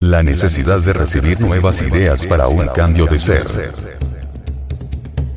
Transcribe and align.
La 0.00 0.22
necesidad 0.22 0.80
de 0.84 0.92
recibir 0.92 1.40
nuevas 1.40 1.82
ideas 1.82 2.24
para 2.24 2.46
un 2.46 2.68
cambio 2.68 3.06
de 3.06 3.18
ser. 3.18 3.44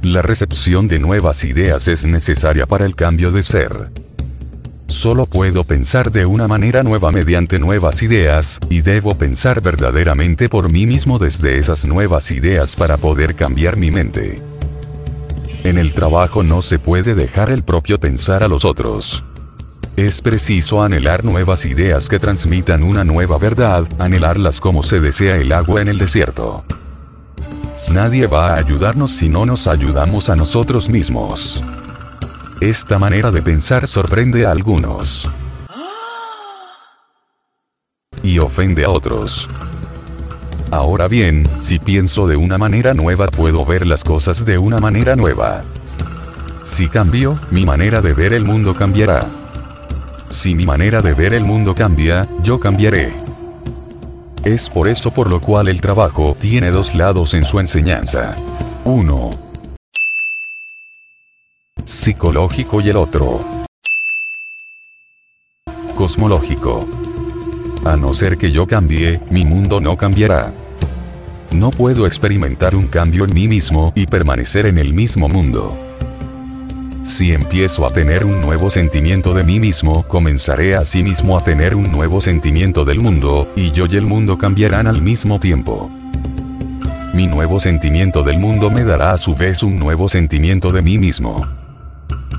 La 0.04 0.22
recepción 0.22 0.88
de 0.88 1.00
nuevas 1.00 1.44
ideas 1.46 1.88
es 1.88 2.06
necesaria 2.06 2.68
para 2.68 2.86
el 2.86 2.96
cambio 2.96 3.32
de 3.32 3.42
ser. 3.42 3.89
Solo 4.86 5.26
puedo 5.26 5.63
pensar 5.63 6.12
de 6.12 6.28
una 6.28 6.47
manera 6.47 6.84
nueva 6.84 7.12
mediante 7.12 7.58
nuevas 7.58 8.04
ideas, 8.04 8.60
y 8.70 8.82
debo 8.82 9.18
pensar 9.18 9.62
verdaderamente 9.62 10.47
por 10.47 10.71
mí 10.71 10.86
mismo 10.86 11.18
desde 11.18 11.57
esas 11.57 11.86
nuevas 11.86 12.30
ideas 12.30 12.75
para 12.75 12.98
poder 12.98 13.34
cambiar 13.34 13.78
mi 13.78 13.89
mente. 13.89 14.43
En 15.64 15.80
el 15.80 15.91
trabajo 15.93 16.43
no 16.43 16.62
se 16.62 16.78
puede 16.78 17.16
dejar 17.16 17.50
el 17.50 17.64
propio 17.64 18.00
pensar 18.00 18.43
a 18.43 18.48
los 18.48 18.64
otros. 18.64 19.23
Es 19.98 20.21
preciso 20.21 20.82
anhelar 20.82 21.26
nuevas 21.26 21.66
ideas 21.66 22.07
que 22.07 22.18
transmitan 22.18 22.82
una 22.82 23.04
nueva 23.04 23.38
verdad, 23.38 23.86
anhelarlas 24.00 24.62
como 24.62 24.84
se 24.84 25.02
desea 25.02 25.36
el 25.36 25.52
agua 25.52 25.82
en 25.82 25.89
el 25.89 25.98
desierto. 25.98 26.64
Nadie 27.92 28.25
va 28.28 28.54
a 28.54 28.56
ayudarnos 28.56 29.12
si 29.12 29.28
no 29.28 29.46
nos 29.46 29.68
ayudamos 29.68 30.29
a 30.29 30.36
nosotros 30.38 30.88
mismos. 30.88 31.62
Esta 32.62 33.00
manera 33.00 33.31
de 33.31 33.42
pensar 33.42 33.86
sorprende 33.86 34.45
a 34.45 34.52
algunos. 34.52 35.30
Y 38.23 38.39
ofende 38.39 38.86
a 38.86 38.89
otros. 38.89 39.50
Ahora 40.70 41.09
bien, 41.09 41.44
si 41.59 41.80
pienso 41.80 42.28
de 42.28 42.38
una 42.38 42.58
manera 42.58 42.94
nueva 42.94 43.28
puedo 43.28 43.66
ver 43.66 43.86
las 43.86 44.06
cosas 44.06 44.45
de 44.45 44.58
una 44.58 44.80
manera 44.80 45.17
nueva. 45.17 45.64
Si 46.64 46.88
cambio, 46.88 47.38
mi 47.50 47.66
manera 47.66 48.00
de 48.00 48.14
ver 48.14 48.31
el 48.31 48.45
mundo 48.45 48.73
cambiará. 48.73 49.41
Si 50.31 50.56
mi 50.56 50.66
manera 50.66 51.02
de 51.02 51.14
ver 51.14 51.34
el 51.34 51.44
mundo 51.44 51.76
cambia, 51.76 52.28
yo 52.42 52.59
cambiaré. 52.59 53.14
Es 54.44 54.70
por 54.70 54.88
eso 54.88 55.12
por 55.12 55.30
lo 55.30 55.42
cual 55.42 55.67
el 55.67 55.81
trabajo 55.81 56.36
tiene 56.40 56.72
dos 56.72 56.95
lados 56.95 57.34
en 57.34 57.44
su 57.44 57.59
enseñanza. 57.59 58.36
Uno, 58.86 59.32
psicológico 61.86 62.80
y 62.82 62.90
el 62.90 62.98
otro 62.98 63.42
cosmológico. 65.96 66.88
A 67.84 67.98
no 67.98 68.14
ser 68.14 68.38
que 68.38 68.52
yo 68.52 68.66
cambie, 68.66 69.20
mi 69.30 69.44
mundo 69.44 69.82
no 69.82 69.98
cambiará. 69.98 70.54
No 71.52 71.70
puedo 71.72 72.08
experimentar 72.08 72.76
un 72.76 72.88
cambio 72.88 73.26
en 73.26 73.34
mí 73.34 73.48
mismo 73.48 73.92
y 73.95 74.08
permanecer 74.08 74.66
en 74.66 74.78
el 74.78 74.94
mismo 74.94 75.28
mundo. 75.28 75.78
Si 77.04 77.32
empiezo 77.34 77.88
a 77.88 77.90
tener 77.92 78.24
un 78.26 78.42
nuevo 78.42 78.70
sentimiento 78.70 79.34
de 79.34 79.44
mí 79.44 79.60
mismo, 79.60 80.08
comenzaré 80.08 80.76
a 80.76 80.86
sí 80.86 81.02
mismo 81.02 81.36
a 81.36 81.44
tener 81.44 81.76
un 81.76 81.92
nuevo 81.92 82.22
sentimiento 82.22 82.86
del 82.86 83.00
mundo, 83.00 83.52
y 83.56 83.72
yo 83.72 83.88
y 83.88 83.96
el 83.96 84.06
mundo 84.06 84.38
cambiarán 84.38 84.86
al 84.86 85.02
mismo 85.02 85.40
tiempo. 85.40 85.90
Mi 87.16 87.26
nuevo 87.26 87.60
sentimiento 87.60 88.22
del 88.22 88.38
mundo 88.38 88.70
me 88.70 88.84
dará 88.84 89.14
a 89.14 89.18
su 89.18 89.36
vez 89.36 89.64
un 89.64 89.80
nuevo 89.80 90.10
sentimiento 90.10 90.72
de 90.72 90.84
mí 90.84 91.00
mismo. 91.00 91.48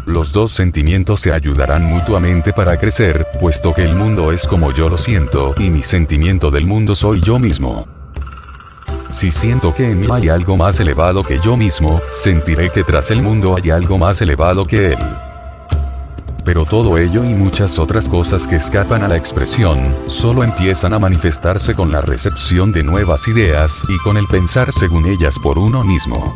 Los 0.07 0.33
dos 0.33 0.53
sentimientos 0.53 1.21
se 1.21 1.33
ayudarán 1.33 1.85
mutuamente 1.85 2.53
para 2.53 2.79
crecer, 2.79 3.27
puesto 3.41 3.75
que 3.75 3.83
el 3.83 3.97
mundo 3.97 4.31
es 4.31 4.47
como 4.47 4.73
yo 4.73 4.89
lo 4.89 4.97
siento, 4.97 5.57
y 5.59 5.71
mi 5.71 5.83
sentimiento 5.83 6.53
del 6.53 6.67
mundo 6.67 6.95
soy 6.95 7.21
yo 7.21 7.41
mismo. 7.41 8.02
Si 9.13 9.31
siento 9.31 9.75
que 9.75 9.91
en 9.91 10.01
mí 10.01 10.07
hay 10.11 10.31
algo 10.31 10.57
más 10.57 10.81
elevado 10.81 11.23
que 11.23 11.39
yo 11.39 11.55
mismo, 11.55 12.01
sentiré 12.13 12.71
que 12.71 12.83
tras 12.83 13.11
el 13.11 13.21
mundo 13.21 13.55
hay 13.55 13.71
algo 13.71 13.99
más 13.99 14.23
elevado 14.23 14.67
que 14.67 14.95
él. 14.95 14.99
Pero 16.47 16.65
todo 16.65 16.97
ello 16.97 17.23
y 17.23 17.35
muchas 17.35 17.79
otras 17.79 18.09
cosas 18.09 18.49
que 18.49 18.57
escapan 18.57 19.05
a 19.05 19.09
la 19.09 19.17
expresión, 19.17 19.95
solo 20.07 20.43
empiezan 20.43 20.95
a 20.95 20.99
manifestarse 20.99 21.75
con 21.75 21.93
la 21.93 22.01
recepción 22.01 22.73
de 22.73 22.83
nuevas 22.83 23.29
ideas 23.29 23.85
y 23.87 23.99
con 23.99 24.17
el 24.17 24.27
pensar 24.27 24.73
según 24.73 25.07
ellas 25.07 25.37
por 25.39 25.59
uno 25.59 25.85
mismo. 25.85 26.35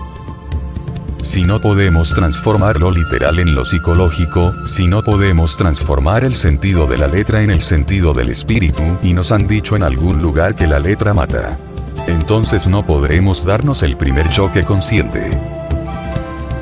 Si 1.23 1.45
no 1.45 1.61
podemos 1.61 2.13
transformar 2.13 2.79
lo 2.79 2.91
literal 2.91 3.39
en 3.39 3.55
lo 3.55 3.65
psicológico, 3.65 4.53
si 4.67 4.87
no 4.87 5.03
podemos 5.03 5.57
transformar 5.57 6.25
el 6.25 6.35
sentido 6.35 6.87
de 6.87 6.99
la 6.99 7.09
letra 7.09 7.41
en 7.41 7.51
el 7.51 7.63
sentido 7.63 8.13
del 8.13 8.29
espíritu, 8.29 8.83
y 9.03 9.15
nos 9.15 9.33
han 9.33 9.47
dicho 9.47 9.77
en 9.77 9.83
algún 9.83 10.21
lugar 10.21 10.55
que 10.55 10.67
la 10.67 10.79
letra 10.79 11.15
mata. 11.15 11.59
Entonces 12.07 12.67
no 12.69 12.87
podremos 12.87 13.45
darnos 13.45 13.83
el 13.83 13.97
primer 13.97 14.29
choque 14.31 14.65
consciente. 14.65 15.31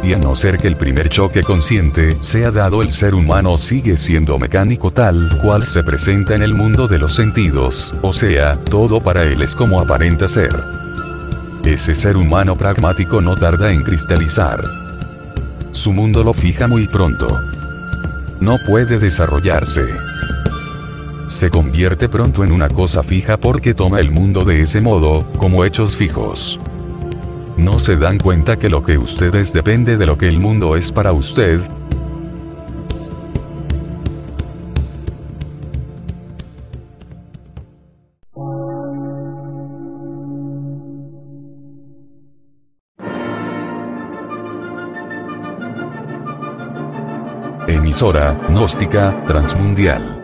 Y 0.03 0.13
a 0.13 0.19
no 0.19 0.35
ser 0.35 0.59
que 0.59 0.69
el 0.69 0.77
primer 0.77 1.09
choque 1.09 1.43
consciente 1.43 2.19
sea 2.21 2.51
dado 2.51 2.83
el 2.83 2.91
ser 2.91 3.15
humano 3.15 3.57
sigue 3.57 3.97
siendo 3.97 4.39
mecánico 4.39 4.91
tal 4.91 5.39
cual 5.43 5.67
se 5.67 5.83
presenta 5.83 6.35
en 6.35 6.43
el 6.43 6.55
mundo 6.55 6.87
de 6.87 6.99
los 6.99 7.15
sentidos, 7.15 7.95
o 8.03 8.13
sea, 8.13 8.57
todo 8.65 9.03
para 9.03 9.23
él 9.25 9.41
es 9.41 9.55
como 9.55 9.81
aparenta 9.81 10.29
ser. 10.29 10.55
Ese 11.65 11.95
ser 11.95 12.19
humano 12.19 12.57
pragmático 12.57 13.23
no 13.23 13.37
tarda 13.37 13.73
en 13.73 13.83
cristalizar. 13.83 14.63
Su 15.73 15.93
mundo 15.93 16.23
lo 16.23 16.35
fija 16.35 16.69
muy 16.69 16.87
pronto. 16.87 17.41
No 18.41 18.59
puede 18.67 18.99
desarrollarse. 18.99 19.85
Se 21.27 21.49
convierte 21.49 22.09
pronto 22.09 22.45
en 22.45 22.53
una 22.53 22.69
cosa 22.69 23.03
fija 23.03 23.39
porque 23.39 23.75
toma 23.75 23.99
el 23.99 24.11
mundo 24.11 24.45
de 24.45 24.61
ese 24.61 24.81
modo, 24.81 25.27
como 25.39 25.65
hechos 25.65 25.97
fijos. 25.97 26.61
No 27.57 27.79
se 27.79 27.97
dan 27.97 28.19
cuenta 28.19 28.59
que 28.59 28.69
lo 28.69 28.83
que 28.83 28.99
usted 28.99 29.35
es 29.35 29.53
depende 29.53 29.97
de 29.97 30.07
lo 30.07 30.19
que 30.19 30.29
el 30.29 30.39
mundo 30.39 30.77
es 30.77 30.93
para 30.93 31.13
usted, 31.13 31.61
Emisora, 47.67 48.35
gnóstica, 48.49 49.25
transmundial. 49.25 50.24